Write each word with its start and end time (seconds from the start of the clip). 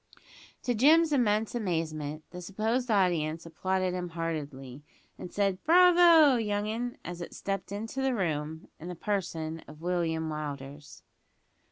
To 0.63 0.73
Jim's 0.73 1.13
immense 1.13 1.53
amazement, 1.53 2.23
the 2.31 2.41
supposed 2.41 2.89
audience 2.89 3.45
applauded 3.45 3.93
him 3.93 4.09
heartily; 4.09 4.81
and 5.19 5.31
said, 5.31 5.63
"Bravyo! 5.63 6.43
young 6.43 6.65
'un," 6.67 6.97
as 7.05 7.21
it 7.21 7.35
stepped 7.35 7.71
into 7.71 8.01
the 8.01 8.15
room, 8.15 8.67
in 8.79 8.87
the 8.87 8.95
person 8.95 9.59
of 9.67 9.79
William 9.83 10.27
Willders. 10.27 11.03